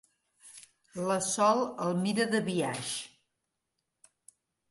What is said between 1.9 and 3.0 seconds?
mira de biaix.